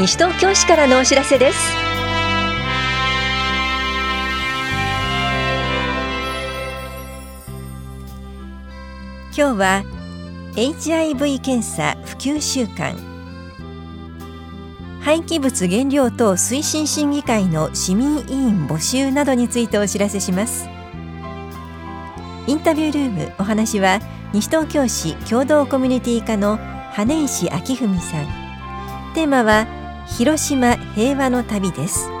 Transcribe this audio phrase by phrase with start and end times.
[0.00, 1.58] 西東京市からのお知らせです。
[9.36, 9.84] 今日は
[10.56, 12.96] HIV 検査普及週間。
[15.02, 20.66] 廃棄物原料等推進審議会の市民委員募集などについてお知らせします。
[22.46, 24.00] インタビュールームお話は
[24.32, 28.24] 西東京市共同コミュニティ課の羽石明文さん。
[29.12, 29.66] テーマは
[30.18, 32.10] 広島平和の旅です「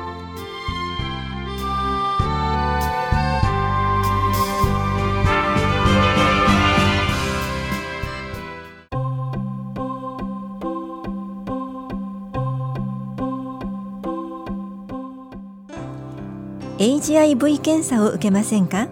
[16.78, 18.88] HIV 検査を受けませんか?」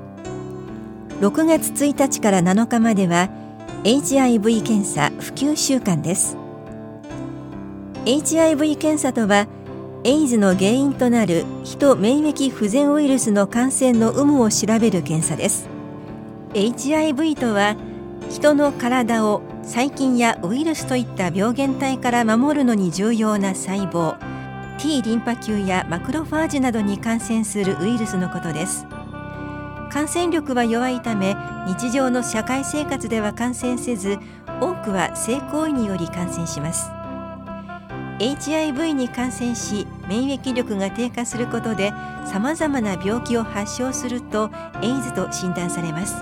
[1.20, 3.30] 6月1日から7日までは
[3.84, 6.36] HIV 検査普及週間です
[8.08, 9.46] HIV 検査とは
[10.02, 15.68] エイズの原因となる人免疫不全ウイルスの感染の有無を調べる検査です。
[16.54, 17.76] HIV とは
[18.30, 24.16] 人の体を細菌やウイルスといった病原体から守るのに重要な細胞
[24.78, 28.86] T リンパ球やマクロファージなどに感染するウイルスのことです。
[29.90, 31.36] 感染力は弱いため
[31.66, 34.16] 日常の社会生活では感染せず
[34.62, 36.97] 多くは性行為により感染します。
[38.18, 41.90] HIV に感染し免疫力が低下することで
[42.26, 44.50] さまざまな病気を発症すると
[44.82, 46.14] エイズと診断されます。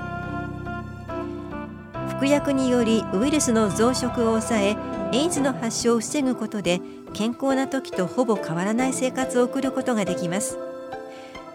[2.16, 4.76] 服薬によりウイルスの増殖を抑え
[5.12, 6.80] エイズの発症を防ぐことで
[7.12, 10.58] 健康な時とほぼ変わらない生活を送ることができます。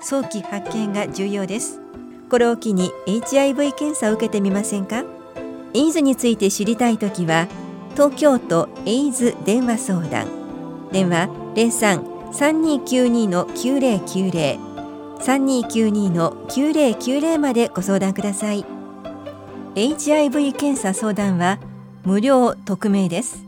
[0.01, 1.79] 早期発見が重要です。
[2.29, 5.03] これを機に HIV 検査を受けてみませんか？
[5.73, 7.47] エイズについて知りたいときは
[7.93, 10.27] 東京都エイズ電話相談。
[10.91, 14.71] 電話03-3292の9090
[15.21, 18.65] 3292の9090までご相談ください。
[19.75, 21.59] HIV 検査相談は
[22.03, 23.43] 無料匿名です。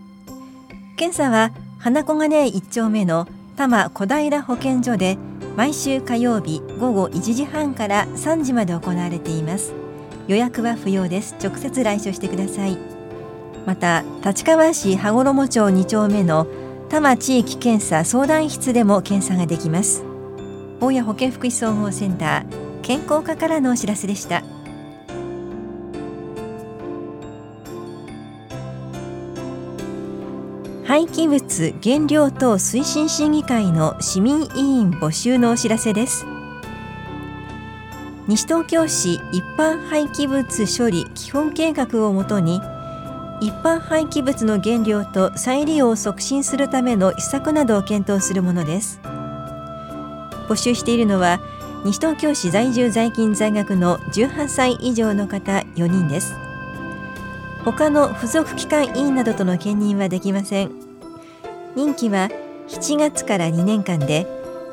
[0.96, 3.28] 検査は花小金井1丁目の
[3.58, 5.18] 多摩小平保健所で
[5.58, 9.74] 毎週火曜日午後1時半から3時まで行われています。
[10.28, 11.36] 予約は不要です。
[11.44, 12.93] 直接来所してください。
[13.66, 16.47] また立川市羽衣町2丁目の
[16.90, 20.03] 多摩地域検査相談室でも検査ができます。
[20.79, 24.44] 大谷保健福祉総合センター健康課からのお知らせでした。
[30.85, 36.25] 廃棄物原料等推進審議会の市民委員募集のお知らせです。
[38.28, 42.62] 西東京市一般廃棄物処理基本計画をもとに
[43.42, 49.00] 一般廃棄物の原料と再利用を促進するための施策などを検討するものです。
[50.48, 51.40] 募集しているのは
[51.86, 56.34] 西東京市在住在勤在学の18歳以上の方4人です。
[57.66, 60.72] 他の付属機関委員などとの兼任はできません。
[61.76, 62.30] 任期は
[62.68, 64.28] 7月から2年間で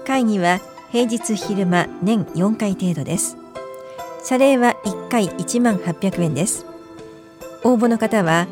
[0.06, 0.60] 会議は
[0.92, 3.36] 平日昼間年4回程度です。
[4.24, 6.69] 謝礼は1回1万800円です。
[7.64, 8.46] 応募の方は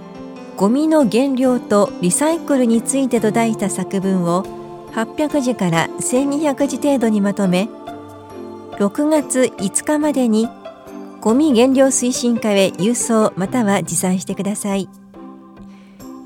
[0.57, 4.43] ゴミの原料とリサイクルについてと題した作文を
[4.93, 7.69] 800字から1200字程度にまとめ
[8.79, 10.49] 6月5日までに
[11.21, 14.89] ゴミ減量推進課へ郵送または持参してください。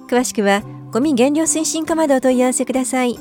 [0.06, 3.18] 詳しくはゴミ減量推進課までお問い合わせください。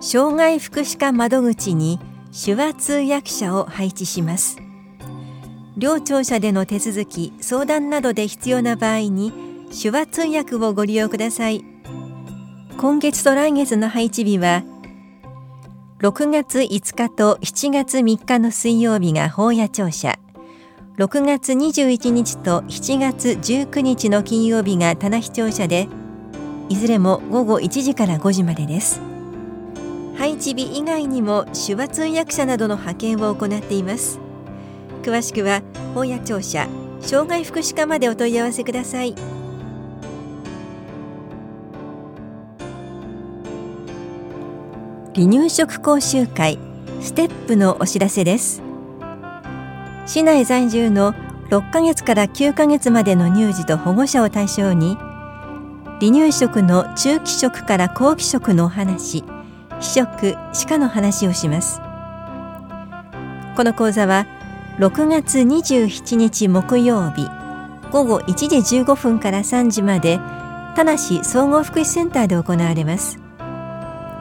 [0.00, 1.98] 障害福祉課窓口に
[2.34, 4.58] 手話通訳者を配置します。
[5.76, 9.32] 両庁舎での手続き相談などで必要な場合に
[9.70, 11.64] 手話通訳をご利用ください。
[12.76, 14.64] 今月と来月の配置日は
[16.00, 20.18] 6月5日と7月3日の水曜日が法屋庁舎。
[20.96, 25.88] 6月21日と7月19日の金曜日が棚視聴者で
[26.68, 29.13] いずれも午後1時から5時までです。
[30.16, 34.20] 配置日以外にも手話通訳者などの派遣を行っています。
[35.02, 35.62] 詳しくは
[35.94, 36.68] 法屋庁舎
[37.00, 39.14] 障害福祉課までお問い合わせください。
[45.14, 46.58] 離乳食講習会
[47.00, 48.62] ステップのお知らせです。
[50.06, 51.12] 市内在住の
[51.50, 54.96] 6ヶ月から9ヶ月までの乳児と保護者を対象に
[56.00, 59.24] 離乳食の中期食から後期食のお話。
[59.80, 61.80] 非食歯科の話をします。
[63.56, 64.26] この講座は
[64.78, 67.28] 6月27日木曜日
[67.92, 70.18] 午後1時15分から3時まで
[70.74, 73.20] 田梨総合福祉センターで行われます。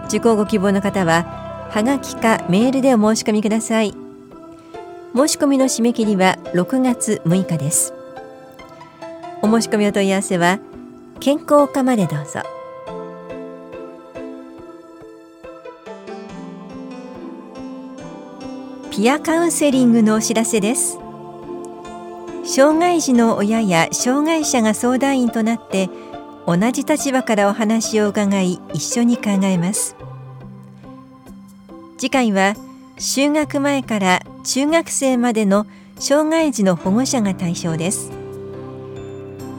[0.05, 3.95] 受講ご希望の方ははがきかメールでお申し込みください。
[5.15, 7.93] 申し込みの締め切りは6月6日です。
[9.41, 10.59] お申し込みお問い合わせは
[11.19, 12.52] 健康課までどうぞ。
[19.03, 20.97] ピアカウンセリングのお知らせです。
[22.45, 25.89] 障害児の親や障害者が相談員となって
[26.47, 29.97] 同じ立場からお話を伺い一緒に考えます。
[31.97, 32.55] 次回は
[32.97, 35.67] 就学前から中学生までの
[35.99, 38.09] 障害児の保護者が対象です。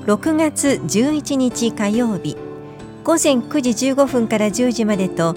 [0.06, 2.38] 6月11日火曜日
[3.04, 5.34] 午前9時15分から10時までと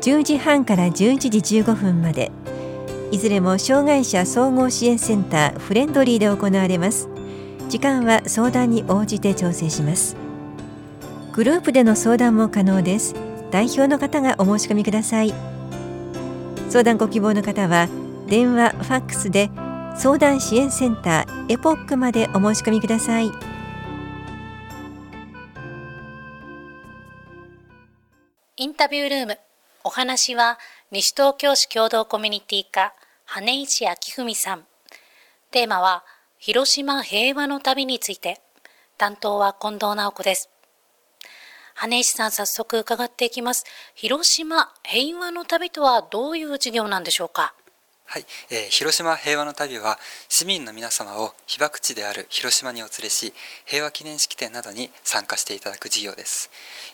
[0.00, 2.32] 10時半から11時15分まで。
[3.10, 7.08] いずれも障害者総合支援センターフレンドリーで行われます。
[7.68, 10.16] 時間は相談に応じて調整します。
[11.32, 13.14] グループでの相談も可能です。
[13.50, 15.32] 代表の方がお申し込みください。
[16.68, 17.88] 相談ご希望の方は
[18.26, 19.50] 電話ファックスで
[19.96, 23.30] 相談支援センターエポックまでお申し込みください。
[28.56, 29.38] インタビュールーム。
[29.86, 30.58] お話は
[30.94, 32.94] 西東京市共同コミュニティ課
[33.24, 34.64] 羽石明文さん。
[35.50, 36.04] テーマは
[36.38, 38.40] 広島平和の旅について。
[38.96, 40.50] 担当は近藤直子です。
[41.74, 43.64] 羽石さん早速伺っていきます。
[43.96, 47.54] 広島平和の旅とはどういう授業なんでしょうか？
[48.06, 49.98] はい、えー、広島平和の旅は
[50.28, 53.32] 市民の皆様を被爆地である広島にお連れし
[53.64, 56.48] 平和記念式典などに参加していただく事業です。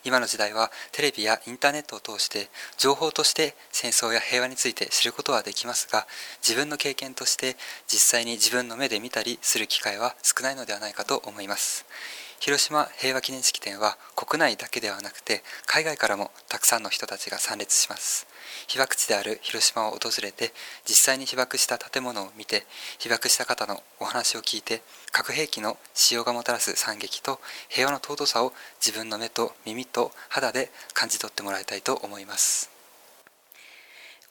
[0.04, 2.48] 今の時代はテレビやインターネットを通して
[2.78, 6.06] 情報として戦争や平和について知ることはできますが
[6.40, 11.84] 自分の経験として実際に自分の目で見たりする機会は少ないのではないかと思います。
[12.40, 18.26] 広島平和記念式典は国内だけではなくて海外からもたくさんの人たちが参列します。
[18.66, 20.54] 被爆地である広島を訪れて
[20.86, 22.64] 実際に被爆した建物を見て
[22.98, 24.80] 被爆した方のお話を聞いて
[25.12, 28.54] 核兵器の使用がもたらす惨劇と平和の尊さを
[28.84, 32.79] 自分の目と耳と肌で感じ取ってもらいたいと思います。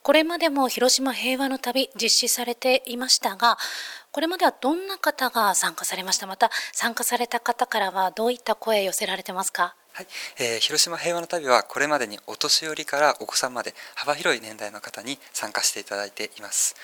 [0.01, 3.57] これまでも広島平和の旅実施されていましたが
[4.11, 6.25] これまではどんな方が参加されました？
[6.25, 9.75] また参加された方からはどういった声寄せられてますか？
[9.93, 10.07] はい。
[10.39, 16.75] えー、広島平和の旅はこれまでにお年寄りからお子さんまで幅広い年代の方に参加していただいています、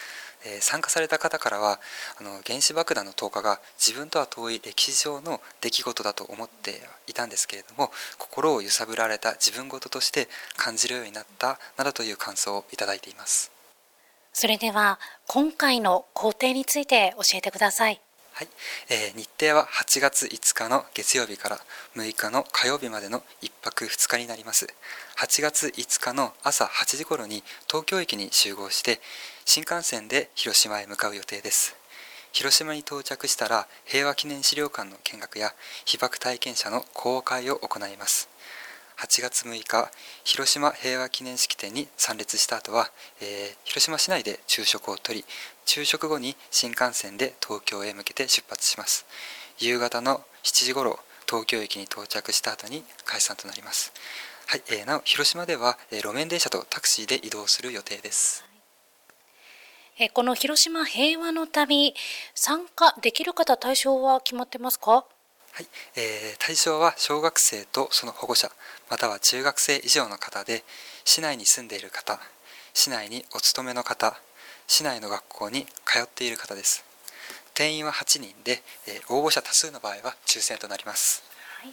[0.45, 1.79] えー、参加された方からは
[2.19, 13.51] あの原子爆弾の投下が自分とは遠い歴史上の出来事だと思っていたんですけれども心を揺さぶられた自分事として感じるようになったなどという感想をいただいています。
[14.33, 18.01] それでは今回の工程について教えてください。
[18.33, 18.49] はい、
[18.89, 21.59] えー、日程は8月5日の月曜日から
[21.95, 24.67] 6日の火曜日までの1泊2日になります。
[25.19, 28.99] 8月5日の朝8時頃に東京駅に集合して
[29.45, 31.77] 新幹線で広島へ向かう予定です。
[32.33, 35.53] 広島に到着したら平和記念資料館の見学や
[35.85, 38.27] 被爆体験者の公開を行います。
[38.97, 39.91] 8月6日
[40.23, 45.23] 広島平和記念式典に参列した後は、えー、広島市内で昼食をとり
[45.65, 49.05] 昼食後に新幹線で東京へ向けて出発します。
[49.59, 50.99] 夕方の7時頃
[51.29, 53.93] 東京駅に到着した後に解散となります。
[54.47, 58.54] はい、えー、なお広島では、えー、路面電車とタクシーで移動する予定です。
[59.97, 61.93] えこの広島平和の旅
[62.33, 64.91] 参加できる方対象は決まってますか？
[64.91, 65.05] は
[65.61, 68.51] い、えー、対象は小学生とその保護者
[68.89, 70.65] または中学生以上の方で
[71.05, 72.19] 市内に住んでいる方
[72.73, 74.19] 市内にお勤めの方
[74.67, 76.83] 市内の学校に通っている方です。
[77.53, 81.23] 定員は8人で、えー、応募者多数の場合は抽選となります、
[81.61, 81.71] はい、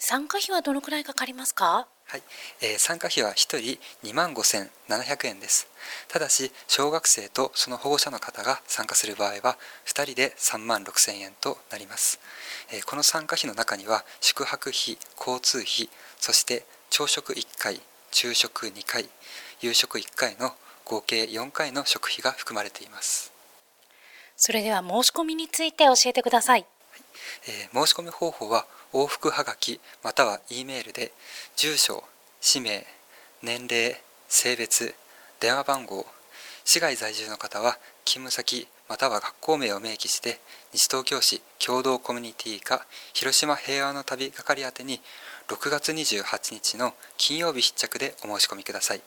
[0.00, 1.86] 参加費はどのくらいかかりますか？
[2.10, 2.22] はい、
[2.62, 5.68] えー、参加費は1人2万5700円です。
[6.08, 12.18] ただし、小学生とその保護者の方が参加する場合は、2人で3万6000円となります。
[12.72, 17.78] えー、この参加費の中には、宿泊費、交通費、そして朝食1回、
[18.10, 19.06] 昼食2回、
[19.60, 20.54] 夕食1回の
[20.86, 23.30] 合計4回の食費が含まれています。
[24.34, 26.64] それでは申し込みについて教えてください。
[27.46, 31.12] えー、申し込み方法は往復はがきまたは E メールで
[31.56, 32.04] 住所
[32.40, 32.86] 氏名
[33.42, 34.94] 年齢性別
[35.40, 36.06] 電話番号
[36.64, 40.40] 市外在住の方は勤務先または学校名を明記して
[40.72, 45.00] 西東京市共同コミュニティ課広島平和の旅係宛に
[45.48, 49.00] 6月28日の金曜日必着でお申し込みください。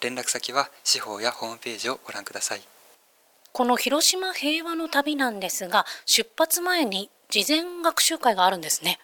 [0.00, 2.62] 連絡先は司法やホームページをご覧ください。
[3.52, 8.98] この広島平和の旅なんですが出発前に事前学習会があるんですね。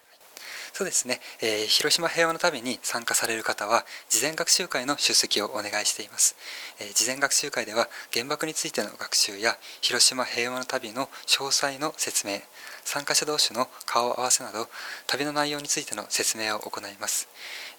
[0.73, 6.35] そうですね、えー、広島平和の旅に参加される方は事前学習会の出席をお願いしています、
[6.79, 12.39] えー、事前学習会では原爆についての学習や広島平和の旅の詳細の説明
[12.83, 14.67] 参加者同士の顔合わせなど
[15.07, 17.27] 旅の内容についての説明を行います、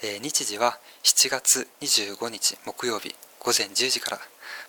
[0.03, 4.19] えー、日時は7月25日木曜日午前10時から。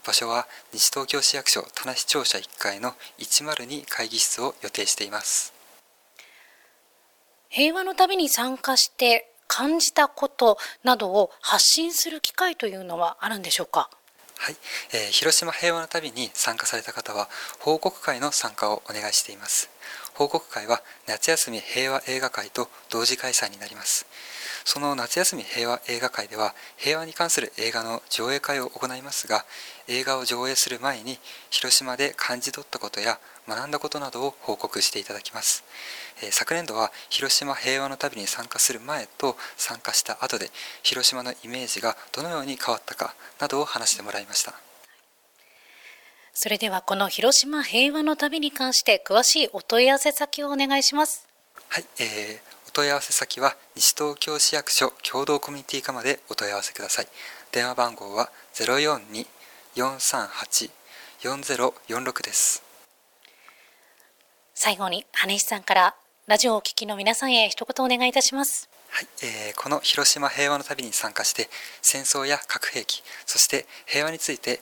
[0.05, 5.53] 場所は西東京市役所田無庁舎1階の102会議室を予定しています。
[7.55, 13.91] 平和の旅に参加して感じたことなどを発信する機会というのはあるんでしょうか？
[14.39, 14.55] はい、
[14.91, 17.29] えー、広島平和の旅に参加された方は
[17.59, 19.69] 報告会の参加をお願いしています。
[20.15, 24.07] 報告会は夏休み平和映画会と同時開催になります。
[24.65, 29.45] その夏休み平和映画会では平和に関する映画の上映会を行いますが
[29.87, 31.19] 映画を上映する前に
[31.51, 35.63] 広島で感じ取ったことや学んだことなどを報告していただきます、
[36.21, 40.49] えー、昨年度は広島平和の旅に参加する前と参加した後で
[40.81, 44.53] 広島のイメージがどのように変わったかなどを話してもらいました。
[46.35, 51.27] それではこの広島平和の旅に関して詳しいお問い合わせ先をお願いします。
[51.69, 57.07] はい、えー、お問い合わせ先は西東京市役所共同コミュニティ課までお問い合わせください。
[57.51, 58.31] 電話番号は
[59.75, 62.72] 042-438-4046です
[64.65, 65.93] 最後に羽石さんから
[66.25, 68.69] ラジオをお聞きの皆さんへ一言お願いいたします。
[68.91, 71.49] はい、えー、この広島平和の旅に参加して
[71.81, 74.61] 戦争や核兵器そして平和について、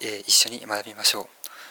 [0.00, 1.26] えー、一緒に学びましょう。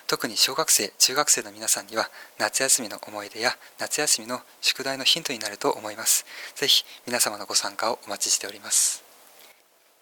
[0.06, 6.28] 特に小学生中学生の皆さんには夏休みの思い出や夏休みの宿題のヒントになると思います。
[6.54, 9.04] ぜひ皆様のご参加をお待ちしております。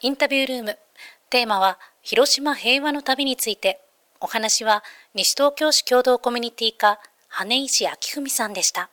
[0.02, 0.78] インタビュールーム
[1.30, 3.80] テーマは広島平和の旅について。
[4.24, 4.84] お話は
[5.16, 7.00] 西東京市共同コミュニティ課
[7.34, 8.90] 羽石明文さんでした。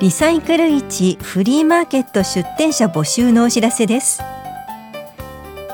[0.00, 4.20] リサイクル市フリーマーケット出店者募集のお知らせです。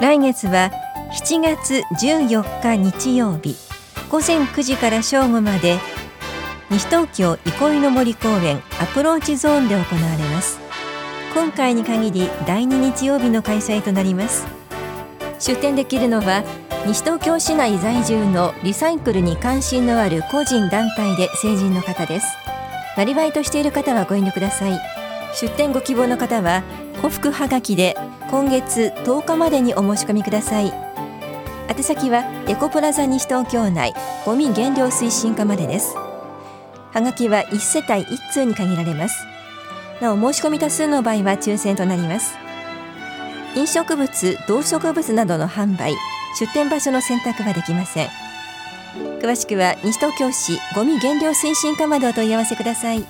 [0.01, 0.71] 来月は
[1.11, 3.57] 7月14日日曜日
[4.11, 5.79] 午前9時から正午まで
[6.71, 9.87] 西東京憩いの森公園アプローチゾーンで行わ
[10.17, 10.61] れます。
[11.33, 14.62] 今回に限り第2日曜日の開催となります。
[15.43, 16.45] 出店できるのは
[16.87, 22.27] 西東京市内在住のリサイクルに関心のある個人団体で成人の方です。
[22.97, 24.81] なりわいとしている方はご遠慮ください。
[25.35, 26.63] 出店ご希望の方は
[26.99, 27.97] 古福はがきで
[28.31, 30.73] 今月10日までにお申し込みください。
[31.69, 33.95] 宛先はエコプラザ西東京内
[34.25, 35.97] ゴミ減量推進課までです。
[35.97, 39.27] はがきは1世帯1通に限られます。
[40.01, 42.37] なお申し込み多数の場合は抽選となります。
[43.55, 45.95] 飲食物動植物などの販売
[46.39, 48.09] 出店場所の選択はできません。
[49.21, 53.05] 詳しくは西東京市ごみ減量推進課までお問い合わせください。